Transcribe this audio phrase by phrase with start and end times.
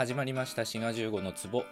[0.00, 0.64] 始まりました。
[0.64, 1.62] 滋賀15の壺。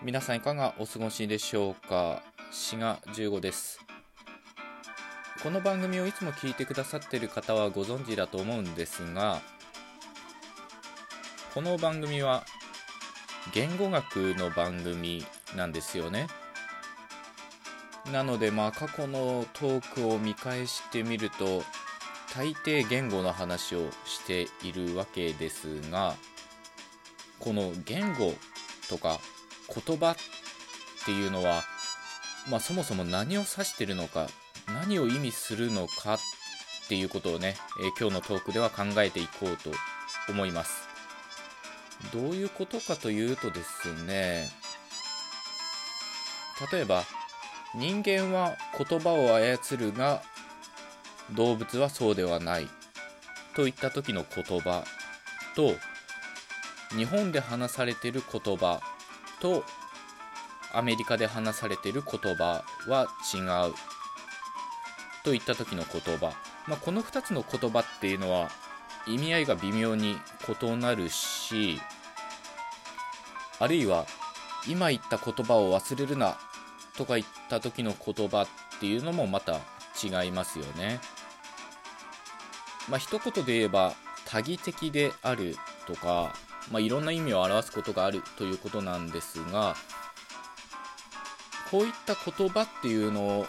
[0.00, 2.22] 皆さんいかがお過ごしでしょうか？
[2.52, 3.80] 滋賀15です。
[5.42, 9.40] この番組をいつも聞いてくださっている方はご存知だと思うんですが
[11.54, 12.44] この番組は
[13.52, 15.26] 言語学の番組
[15.56, 16.28] なんですよね。
[18.12, 21.64] なのでまあ過去のトークを見返してみると
[22.32, 26.14] 大抵言語の話をしているわけですが
[27.38, 28.34] この言語
[28.88, 29.20] とか
[29.86, 30.16] 言葉っ
[31.04, 31.62] ていうのは、
[32.50, 34.28] まあ、そもそも何を指してるのか
[34.66, 36.18] 何を意味するのかっ
[36.88, 39.70] ていうことをね、え、今日のトークでは考えていこうと
[40.28, 40.86] 思います。
[42.12, 44.48] どういうことかというとですね
[46.72, 47.04] 例えば
[47.74, 50.22] 人間は言葉を操るが
[51.32, 52.68] 動物はそうではない
[53.54, 54.84] といった時の言葉
[55.54, 55.74] と
[56.90, 58.80] 日本で話されてる言葉
[59.40, 59.64] と
[60.72, 63.38] アメリカで話されてる言葉は違
[63.70, 63.74] う
[65.24, 66.32] といった時の言葉、
[66.66, 68.48] まあ、この2つの言葉っていうのは
[69.06, 70.16] 意味合いが微妙に
[70.62, 71.80] 異なるし
[73.58, 74.06] あるいは
[74.68, 76.36] 今言った言葉を忘れるな
[76.96, 78.46] とか言った時の言葉っ
[78.80, 79.60] ていうのもまた
[80.02, 81.00] 違いますよね。
[82.88, 83.94] まあ一言で言えば
[84.26, 86.34] 多義的であるとか、
[86.70, 89.76] まあ、いろんな意味を表すことがあるということなんですが
[91.70, 93.46] こういった言葉っていうのを、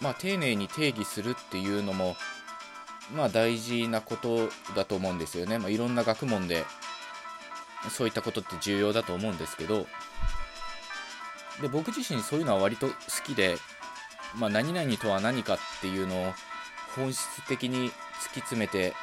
[0.00, 2.16] まあ、丁寧に定義するっていうのも、
[3.14, 5.58] まあ、大事なことだと思うんですよね。
[5.58, 6.64] まあ、いろんな学問で
[7.90, 9.86] そういったことって重要だと思うんですけど
[11.62, 13.56] で僕自身そういうのは割と好きで、
[14.36, 16.32] まあ、何々とは何かっていうのを
[16.96, 17.94] 本質的に突き
[18.40, 18.94] 詰めて、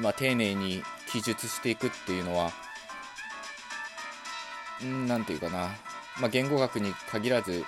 [0.00, 2.50] まあ、丁寧に記述していくっていうのは
[5.06, 5.68] 何て言うかな、
[6.20, 7.64] まあ、言語学に限らず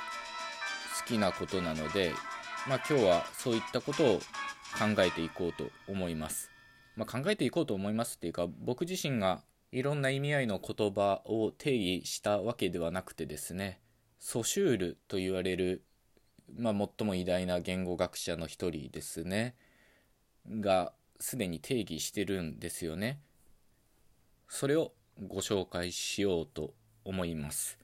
[1.00, 2.12] 好きなことなので、
[2.68, 4.18] まあ、今日はそういったことを
[4.78, 6.50] 考えていこうと思います。
[6.96, 13.80] まあ、考えていこうと思いますっていうか僕自身がいろんな意味合いの言葉を定義したわけではなくてですね
[14.18, 15.84] ソシュールと言われる、
[16.56, 19.54] まあ、最も偉大な言語学者の一人ですね
[20.46, 23.20] がすでに定義してるんですよね
[24.50, 24.92] それを
[25.28, 26.74] ご紹介しようと
[27.04, 27.78] 思います。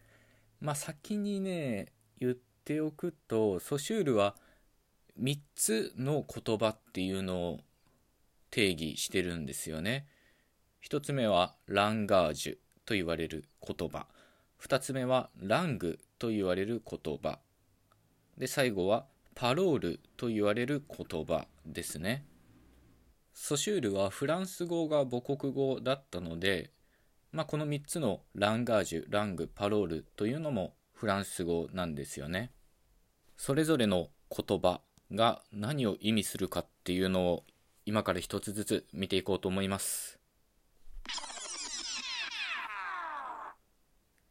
[0.60, 4.34] まあ先にね言っておくとソシュールは
[5.22, 7.60] 3つの言葉っていうのを
[8.50, 10.06] 定義してるんですよね。
[10.84, 14.06] 1つ目はランガージュと言われる言葉。
[14.60, 17.38] 2つ目はラングと言われる言葉。
[18.36, 19.06] で最後は
[19.36, 22.24] パロールと言われる言葉ですね。
[23.38, 26.70] ソシュールはフランス語が母国語だったので、
[27.32, 32.50] まあ、この3つのランガージュラングパロールというのもフランス語なんですよね
[33.36, 34.80] それぞれの言葉
[35.12, 37.44] が何を意味するかっていうのを
[37.84, 40.18] 今から一つずつ見ていこうと思います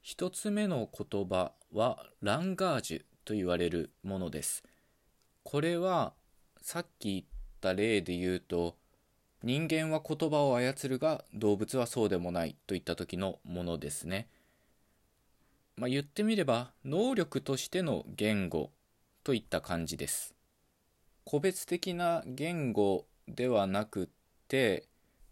[0.04, 4.64] 1つ目の言葉はランガージュと言われるものです。
[5.44, 6.14] これは
[6.62, 7.26] さっき言っ
[7.60, 8.78] た例で言うと
[9.46, 14.28] 人間は言葉を操るが動物はそうでもないといった時のものですね。
[15.78, 18.72] まあ、言ってみれば能力としての言語
[19.24, 20.34] といった感じです。
[21.26, 24.08] 個別的な言語ではなくっ
[24.48, 24.88] て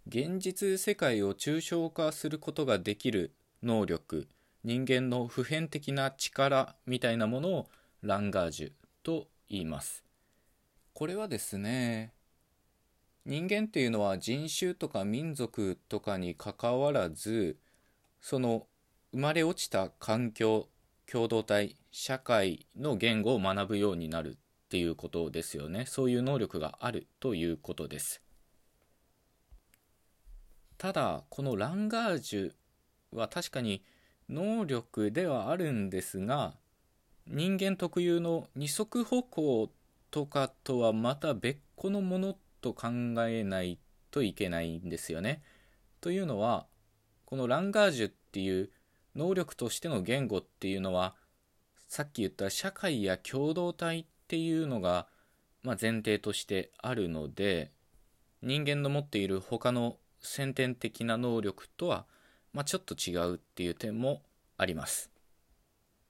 [0.08, 4.28] 現実世界を抽象化することができる能力
[4.64, 7.70] 人間の普遍的な力みたいなものを
[8.04, 8.72] ランガージュ
[9.02, 10.04] と言います。
[10.94, 12.14] これはですね
[13.26, 17.58] 人間っていうのは人種とか民族とかにかかわらず
[18.20, 18.68] その
[19.12, 20.68] 生まれ落ちた環境
[21.10, 25.86] 共同体社会の言語を学ぶようになるっていうことですよね。
[25.86, 28.22] そういう能力があるということです。
[30.78, 32.52] ただこのランガージュ
[33.12, 33.84] は確かに
[34.28, 36.56] 能力ではあるんですが
[37.28, 39.72] 人間特有の二足歩行
[40.12, 42.88] とかとはまた別個のものと考
[43.28, 43.78] えない
[44.10, 45.44] といけないんですよね。
[46.02, 46.66] というのは
[47.26, 48.72] このランガージュっていう
[49.16, 51.16] 能力としての言語っていうのは
[51.88, 55.08] さっき言った社会や共同体っていうのが、
[55.62, 57.72] まあ、前提としてあるので
[58.42, 62.06] 人間の持っている他の先天的な能力とは
[62.54, 64.22] まあ、ちょっと違うっていう点も
[64.58, 65.10] あります。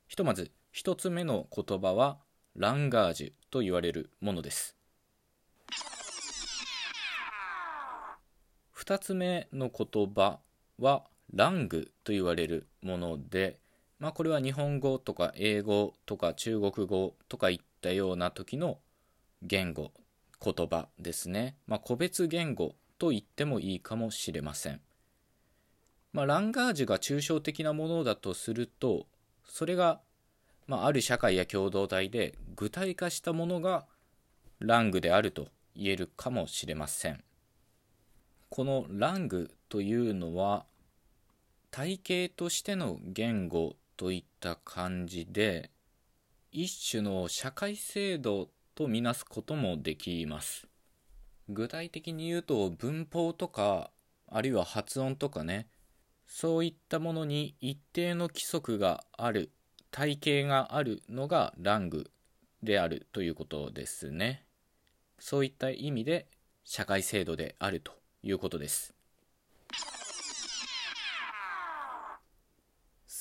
[0.08, 2.18] ひとまず1つ目の言葉は
[2.56, 4.76] ランガージュと言われるものです。
[8.84, 10.40] 2つ目の言葉
[10.78, 11.04] は
[11.34, 13.58] ラングと言われるもので、
[13.98, 18.80] まあ、これは日本語とか英語とか中国語とかいったような時の
[19.42, 19.92] 言語
[20.44, 24.82] 言葉ですね、まあ、個別言語と言ってもいいかもしれません、
[26.12, 29.06] まあ、ランガージュが抽象的なものだとすると
[29.46, 30.02] それが、
[30.68, 33.86] まあ、ある社会や共同体で具体化したものが
[34.60, 37.24] ラングであると言えるかもしれません。
[38.56, 40.68] このラングというのは
[41.72, 45.72] 体系としての言語といった感じで
[46.52, 50.68] 一種の社会制度とみなすこともできます。
[51.50, 53.90] 具体的に言うと文法とか
[54.28, 55.66] あるいは発音とかね
[56.28, 59.52] そういったものに一定の規則がある
[59.90, 62.12] 体系があるのがラング
[62.62, 64.46] であるということですね。
[65.18, 66.28] そういった意味で
[66.64, 68.03] 社会制度であると。
[68.24, 68.94] いうことです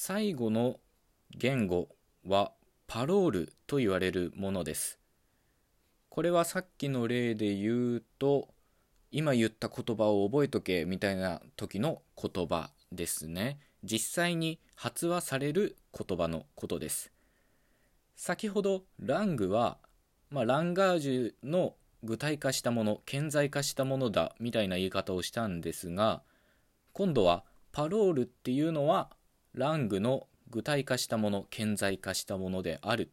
[0.04, 0.80] 最後の
[1.30, 1.88] 言語
[2.26, 2.52] は
[2.88, 4.98] パロールと言われるものです。
[6.08, 8.48] これはさっきの例で言うと
[9.12, 13.60] 今言った言葉を覚えとけみたいな時の言葉ですね。
[13.84, 17.12] 実際に発話される言葉のことです。
[18.16, 19.78] 先ほどラングは、
[20.30, 26.22] まあ、ランガージュの具体化したもの顕在化したものだみたいな言い方をしたんですが
[26.92, 29.10] 今度はパロールっていうのは
[29.54, 33.10] ラングの具体化したもの顕在化したものである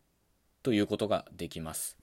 [0.64, 1.98] ということができます。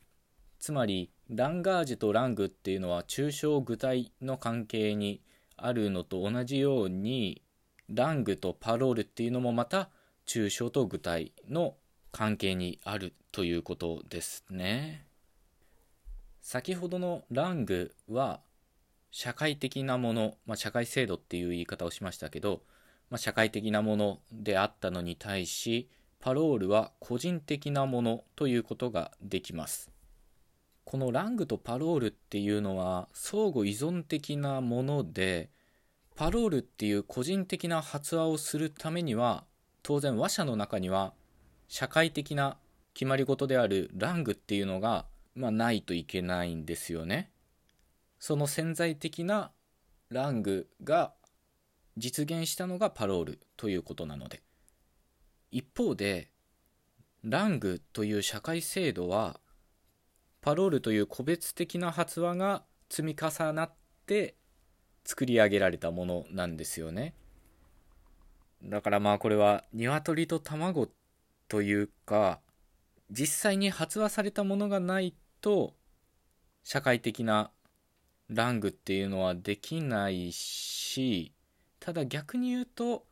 [0.58, 5.20] つまりランガージュとラングっていうのは抽象具体の関係に
[5.56, 7.42] あるのと同じように
[7.88, 9.90] ラングとパロールっていうのもまた
[10.26, 11.76] 抽象と具体の
[12.10, 15.05] 関係にあるということですね。
[16.46, 18.40] 先ほどのラングは
[19.10, 22.62] 社会的なもの、まあ、社会制度っていう言い方をしましたけど
[23.10, 25.88] まあ、社会的なものであったのに対し
[26.20, 29.90] パロールは個人的なものということができます。
[30.84, 35.50] このラングとパロールっていうのは相互依存的なもので
[36.14, 39.44] パロールっていう個人的な発話をするためには
[39.82, 41.12] 当然話者の中には
[41.68, 42.56] 社会的な
[42.94, 45.06] 決まり事であるラングっていうのが、
[45.36, 47.30] まあ、ないといけないんですよね。
[48.18, 49.52] その潜在的な
[50.08, 51.12] ラングが
[51.96, 54.42] 実現したのがパロールということなので。
[55.50, 56.30] 一方で
[57.22, 59.38] ラングという社会制度は
[60.40, 63.72] パロールという個別的な発話が積み重なっ
[64.06, 64.36] て
[65.04, 67.14] 作り上げられたものなんですよね。
[68.62, 70.88] だからまあこれは鶏と卵
[71.48, 72.40] というか
[73.10, 75.14] 実際に発話されたものがない
[75.46, 75.76] と
[76.64, 77.52] 社会的な
[78.28, 81.32] ラングっていうのはできないし
[81.78, 83.06] ただ逆に言うと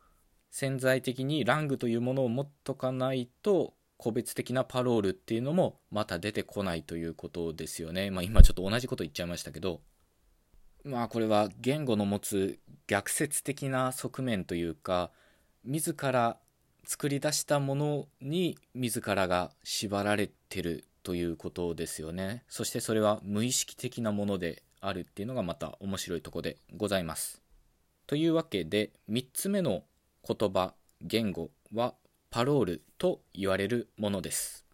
[0.51, 8.11] 潜在的にラングというものを持っとかないと個別的なパロールっていうのもまた出てこないということですよね。
[8.11, 9.79] まあ今ちょっと同じこと言っちゃいましたけど
[10.83, 15.09] まあこれは言語の持つ逆説的な側面というか
[15.63, 16.37] 自ら
[16.83, 22.43] 作り出したものに自らが縛られてるということですよね。
[22.49, 27.41] そしてそれは無意識的なものであるっていうのがまた面白いとこでございます。
[28.07, 29.83] というわけで3つ目の
[30.27, 31.95] 言葉言語は
[32.29, 34.65] パロールと言われるものです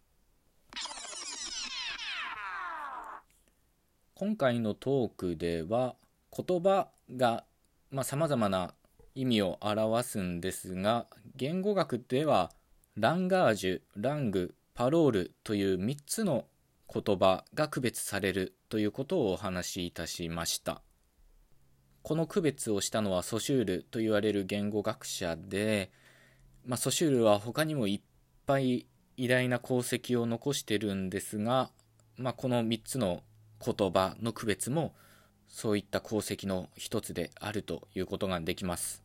[4.16, 5.96] 今回のトークでは
[6.36, 7.46] 言葉が
[8.04, 8.74] さまざ、まな
[9.16, 12.52] 意味を表すんですが言語学では
[12.96, 16.46] ランガージュラングパロールという3つの
[16.94, 20.82] 言葉が区別されるということをお話しいたしました
[22.02, 25.92] この区別をしたのはソシュールと言われる言語学者で、
[26.66, 28.02] まあ、ソシュールは他にもいっ
[28.46, 28.88] ぱい
[29.18, 31.70] 偉大な功績を残してるんですが、
[32.18, 33.22] まあ、この3つの
[33.64, 34.96] 言葉の区別も
[35.48, 39.04] そういった功績の一つであるということができます。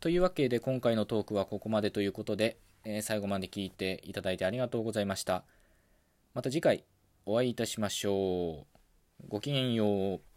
[0.00, 5.44] というわけで今回のトークはここまでということで、えー、最後まで聞いていただいてありがとうございました。
[6.34, 6.84] また次回
[7.26, 8.66] お会いいたしましょ
[9.22, 9.26] う。
[9.28, 10.29] ごきげんよう。